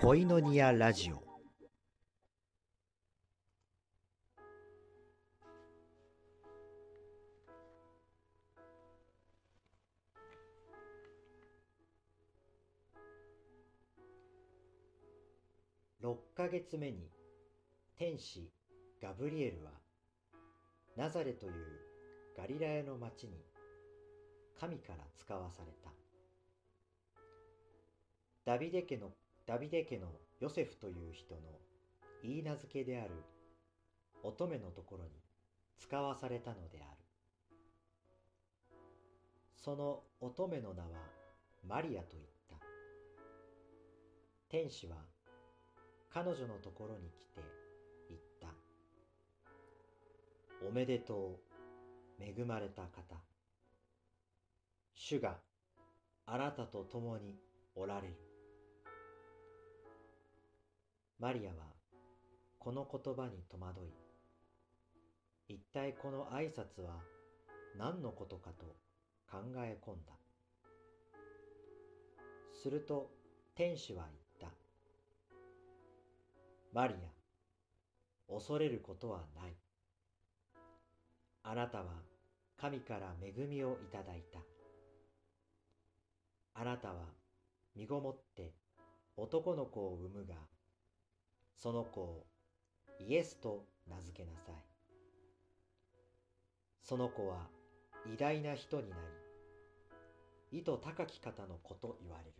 [0.00, 1.16] 恋のニアラジオ。
[16.00, 17.10] 6ヶ月目に
[17.98, 18.48] 天使
[19.02, 19.72] ガブリエルは
[20.96, 21.52] ナザレという
[22.36, 23.32] ガリラヤの町に
[24.60, 25.90] 神から使わされた。
[28.44, 29.10] ダビデ家の
[29.48, 30.08] ダビデ家の
[30.40, 31.40] ヨセフという人の
[32.22, 33.12] 言い名付けである
[34.22, 35.10] 乙女のところに
[35.78, 36.98] 使わされたのである。
[39.56, 40.88] その乙女の名は
[41.66, 42.56] マリアと言った。
[44.50, 44.96] 天使は
[46.12, 47.40] 彼女のところに来て
[48.10, 48.48] 言った。
[50.68, 51.40] おめでと
[52.20, 53.16] う恵まれた方。
[54.94, 55.38] 主が
[56.26, 57.38] あなたと共に
[57.74, 58.27] おられる。
[61.20, 61.56] マリアは
[62.60, 63.92] この言葉に戸惑い
[65.48, 67.02] 一体この挨拶は
[67.76, 68.76] 何のことかと
[69.28, 70.12] 考え込んだ。
[72.52, 73.10] すると
[73.56, 74.04] 天使は
[74.40, 74.56] 言った。
[76.72, 79.56] マリア恐れることはない。
[81.42, 81.86] あなたは
[82.60, 84.38] 神から恵みをいただいた。
[86.54, 86.94] あなたは
[87.74, 88.52] 身ごもって
[89.16, 90.34] 男の子を産むが
[91.60, 92.24] その子を
[93.00, 94.54] イエスと名付けなさい。
[96.84, 97.48] その子は
[98.06, 98.96] 偉大な人にな
[100.50, 102.32] り、意図高き方の子と言われる。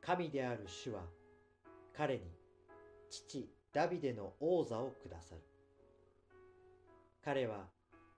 [0.00, 1.02] 神である主は
[1.94, 2.22] 彼に
[3.10, 5.42] 父ダビデの王座をくださる。
[7.22, 7.66] 彼は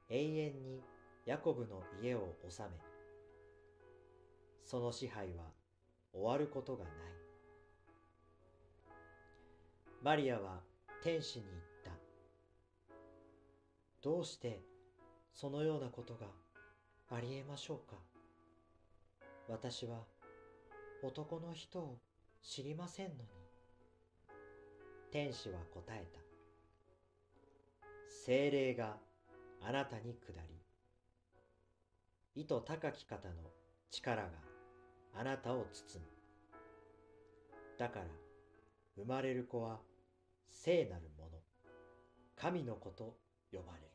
[0.08, 0.80] 永遠に
[1.26, 2.68] ヤコブの家を治め、
[4.64, 5.42] その支配は
[6.12, 7.21] 終わることがない。
[10.04, 10.58] マリアは
[11.00, 11.92] 天使に言った。
[14.02, 14.60] どうして
[15.32, 16.26] そのようなことが
[17.16, 17.94] ありえましょうか？
[19.48, 20.00] 私は
[21.04, 22.00] 男の人を
[22.42, 23.20] 知りませんのに。
[25.12, 26.18] 天使は答えた。
[28.08, 28.96] 精霊が
[29.60, 30.32] あなたに下
[32.34, 33.34] り、意図高き方の
[33.92, 34.30] 力が
[35.16, 36.10] あなたを包む。
[37.78, 38.06] だから
[38.96, 39.78] 生まれる子は
[40.52, 41.38] 聖なるもの、
[42.36, 43.16] 神の子と
[43.50, 43.88] 呼ばれる。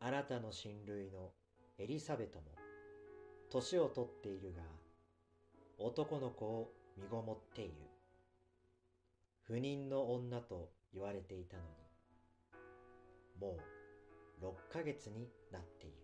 [0.00, 1.30] あなたの親類の
[1.78, 2.44] エリサベトも、
[3.50, 4.62] 年をとっているが、
[5.78, 7.72] 男の子を身ごもっている。
[9.44, 11.68] 不妊の女と言われていたのに、
[13.40, 15.96] もう六ヶ月になっている。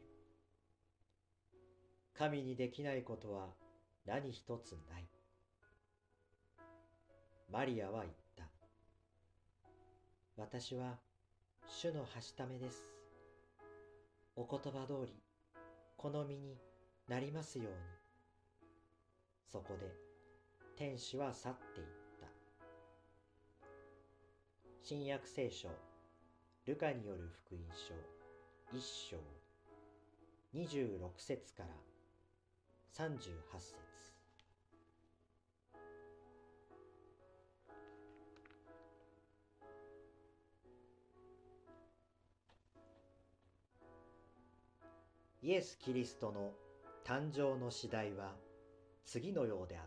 [2.14, 3.48] 神にできないことは
[4.06, 5.06] 何一つない。
[7.50, 8.25] マリアは言った。
[10.38, 10.98] 私は
[11.66, 12.84] 主のはしためです。
[14.36, 15.14] お言葉通り、
[15.96, 16.58] この身に
[17.08, 17.72] なりますように。
[19.50, 19.90] そこで
[20.76, 21.86] 天使は去っていっ
[22.20, 22.26] た。
[24.82, 25.70] 新約聖書、
[26.66, 27.94] ルカによる福音書、
[28.76, 29.16] 一章、
[30.52, 31.70] 二十六節から
[32.92, 33.95] 三十八節
[45.46, 46.50] イエス・キリストの
[47.04, 48.32] 誕生の次第は
[49.04, 49.84] 次のようであっ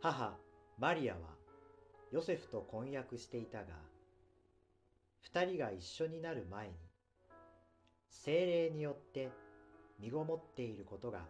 [0.00, 0.08] た。
[0.08, 0.36] 母
[0.78, 1.20] マリアは
[2.12, 3.64] ヨセフと婚約していたが、
[5.20, 6.74] 二人が一緒になる前に、
[8.08, 9.30] 精霊によって
[9.98, 11.26] 身ごもっていることが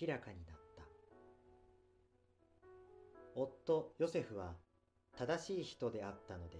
[0.00, 0.84] 明らかになった。
[3.34, 4.54] 夫ヨセフは
[5.18, 6.56] 正しい人であったので、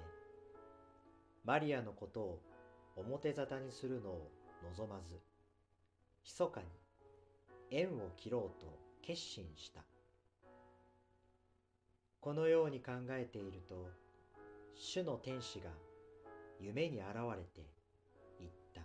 [1.46, 2.42] マリアのことを
[3.06, 4.30] 表沙汰にするのを
[4.76, 5.14] 望まず、
[6.24, 6.66] 密かに
[7.70, 8.66] 縁を切ろうと
[9.02, 9.82] 決心した。
[12.20, 13.88] このように考えていると、
[14.74, 15.70] 主の天使が
[16.60, 17.06] 夢に現
[17.36, 17.66] れて
[18.38, 18.82] 言った。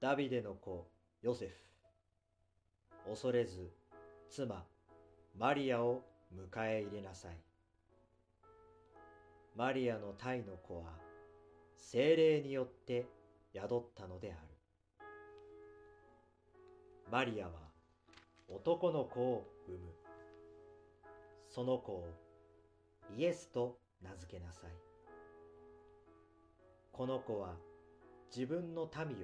[0.00, 0.88] ダビデの子
[1.22, 3.70] ヨセフ、恐れず
[4.30, 4.64] 妻
[5.38, 6.02] マリアを
[6.34, 7.36] 迎え入れなさい。
[9.56, 11.09] マリアの胎の子は
[11.80, 13.06] 精霊によって
[13.54, 14.50] 宿ったのである。
[17.10, 17.52] マリアは
[18.48, 19.90] 男の子を産む。
[21.48, 22.06] その子を
[23.16, 24.70] イエスと名付けなさい。
[26.92, 27.54] この子は
[28.34, 29.18] 自分の民を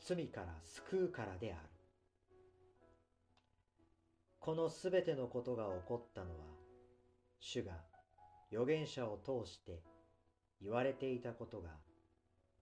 [0.00, 1.68] 罪から救うからである。
[4.40, 6.44] このすべてのことが起こったのは、
[7.40, 7.72] 主が
[8.52, 9.80] 預言者を通して
[10.64, 11.68] 言われていたことが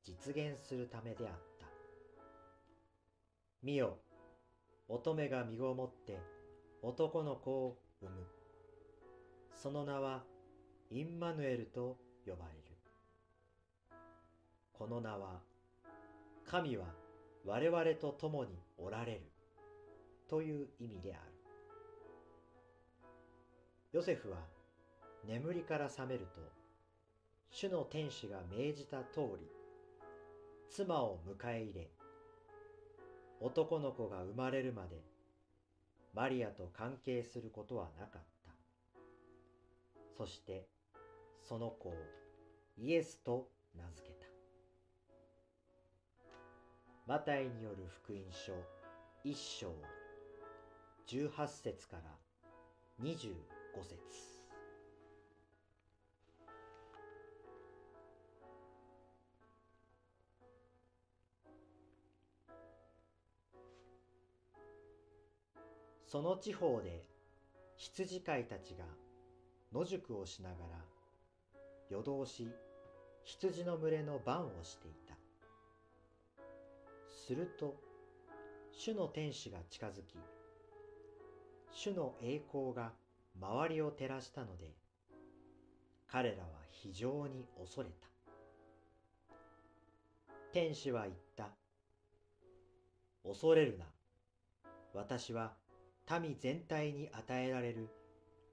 [0.04, 1.66] 実現するためであった。
[3.62, 3.96] 見よ、
[4.88, 6.18] 乙女が身ごもって
[6.82, 8.26] 男の子を産む。
[9.54, 10.24] その名は
[10.90, 11.96] インマヌエルと
[12.26, 12.62] 呼ばれる。
[14.72, 15.40] この名は、
[16.44, 16.86] 神は
[17.46, 19.20] 我々と共におられる
[20.28, 21.32] という意味である。
[23.92, 24.38] ヨセフは
[25.24, 26.40] 眠りから覚めると、
[27.54, 29.46] 主の天使が命じた通り、
[30.70, 31.90] 妻を迎え入れ、
[33.40, 35.02] 男の子が生まれるまで、
[36.14, 38.52] マリアと関係することはなかった。
[40.16, 40.66] そして、
[41.46, 41.94] その子を
[42.78, 44.26] イエスと名付けた。
[47.06, 48.54] マタイによる福音書
[49.24, 49.74] 一章
[51.06, 52.02] 十八節から
[52.98, 53.28] 二十
[53.74, 54.31] 五節
[66.12, 67.06] その地方で
[67.74, 68.84] 羊飼いたちが
[69.72, 70.84] 野宿をしながら
[71.88, 72.50] 夜通し
[73.24, 75.14] 羊の群れの番をしていた。
[77.08, 77.80] すると、
[78.72, 80.18] 主の天使が近づき、
[81.70, 82.92] 主の栄光が
[83.40, 84.66] 周りを照らしたので、
[86.08, 88.08] 彼らは非常に恐れた。
[90.52, 91.48] 天使は言った。
[93.24, 93.86] 恐れるな。
[94.92, 95.61] 私は
[96.10, 97.88] 民全体に与えられる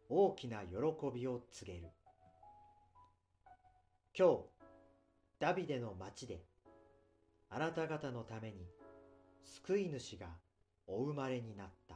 [0.09, 0.75] 大きな喜
[1.13, 1.87] びを告げる。
[4.17, 4.39] 今日、
[5.39, 6.41] ダビデの町で
[7.49, 8.67] あなた方のために
[9.43, 10.27] 救い主が
[10.87, 11.95] お生まれになった。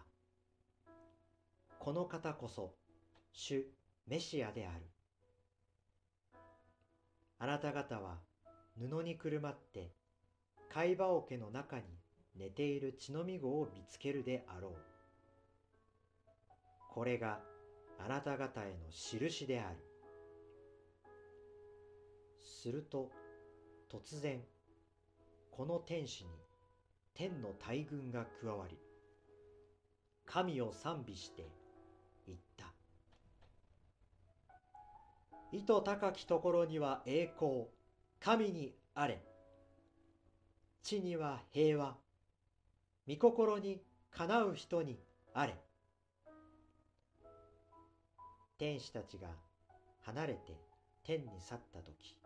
[1.79, 2.73] この方こそ
[3.31, 3.65] 主
[4.07, 4.85] メシアである。
[7.39, 8.19] あなた方は
[8.77, 9.91] 布にくるまって
[10.69, 11.83] 貝羽桶の中に
[12.35, 14.92] 寝ている血のみ子を見つけるであろう。
[16.93, 17.39] これが
[17.97, 19.77] あなた方への印である。
[22.39, 23.09] すると
[23.89, 24.41] 突然
[25.49, 26.29] この天使に
[27.15, 28.77] 天の大軍が加わり、
[30.25, 31.47] 神を賛美して
[32.27, 32.73] 言った。
[35.51, 37.67] 意図高きところには栄光、
[38.19, 39.21] 神にあれ。
[40.81, 41.95] 地には平和、
[43.07, 43.81] 御心に
[44.11, 44.99] かなう人に
[45.33, 45.55] あれ。
[48.57, 49.27] 天使たちが
[50.01, 50.59] 離れて
[51.03, 52.17] 天に去った時、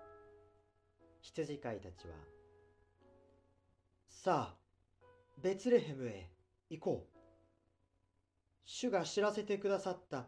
[1.21, 2.13] 羊飼いたちは
[4.07, 4.56] さあ、
[5.41, 6.29] ベツレヘムへ
[6.69, 7.18] 行こう。
[8.65, 10.27] 主が知らせてくださった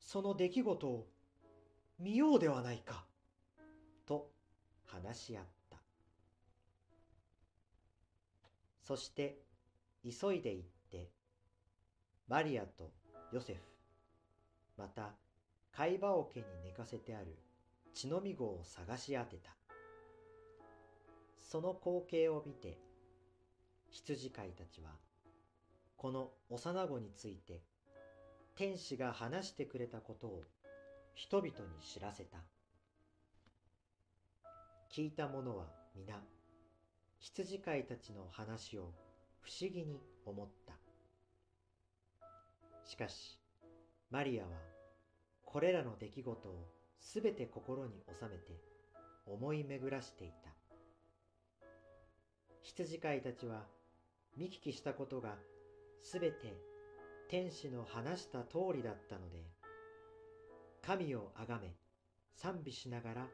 [0.00, 1.06] その出来事を
[2.00, 3.04] 見ようではないか。
[4.06, 4.30] と
[4.86, 5.76] 話し合った。
[8.82, 9.38] そして
[10.02, 11.10] 急いで行って、
[12.26, 12.90] マリアと
[13.32, 13.60] ヨセフ、
[14.76, 15.12] また
[15.72, 17.38] 貝羽桶に寝かせてある。
[17.94, 19.50] 血のみ子を探し当てた。
[21.40, 22.78] その光景を見て
[23.90, 24.90] 羊飼いたちは
[25.96, 27.62] この幼子について
[28.54, 30.42] 天使が話してくれたことを
[31.14, 32.38] 人々に知らせた。
[34.92, 36.22] 聞いた者は皆
[37.18, 38.92] 羊飼いたちの話を
[39.40, 40.74] 不思議に思った。
[42.84, 43.40] しかし
[44.10, 44.67] マリアは
[45.50, 46.68] これらの出来事を
[47.00, 48.60] すべて心に収めて
[49.26, 50.50] 思い巡らしていた
[52.60, 53.62] 羊飼いたちは
[54.36, 55.36] 見聞きしたことが
[56.02, 56.54] すべて
[57.30, 59.38] 天使の話した通りだったので、
[60.82, 61.74] 神をあがめ
[62.34, 63.26] 賛美しながら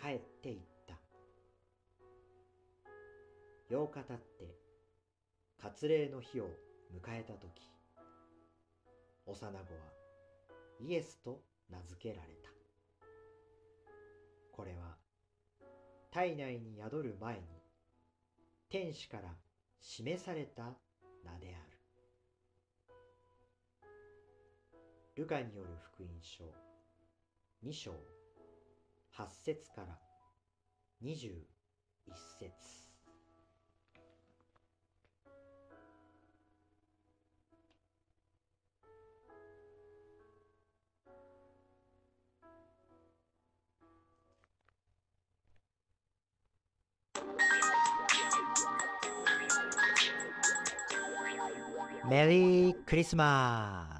[0.00, 0.94] 帰っていった。
[3.70, 4.56] 8日経って
[5.62, 6.44] 割礼の日を
[6.92, 7.50] 迎えた時、
[9.26, 9.60] 幼子は
[10.80, 12.50] イエスと名付けられた。
[14.52, 14.96] これは
[16.10, 17.42] 体内に宿る前に
[18.68, 19.34] 天使から
[19.80, 20.64] 示された
[21.24, 21.78] 名である。
[25.16, 26.44] ルカによる福音書
[27.64, 27.92] 2章
[29.16, 29.98] 8節から
[31.02, 31.44] 21
[32.38, 32.89] 節
[52.10, 53.99] メリークリスマ